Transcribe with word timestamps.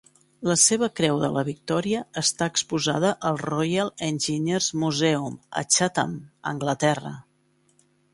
La 0.49 0.53
seva 0.59 0.87
Creu 0.99 1.19
de 1.23 1.27
la 1.33 1.41
Victòria 1.49 1.99
està 2.21 2.47
exposada 2.51 3.11
al 3.31 3.37
Royal 3.41 3.91
Engineers 4.07 4.71
Museum, 4.85 5.37
a 5.61 5.63
Chatham, 5.77 6.17
Anglaterra. 6.53 7.13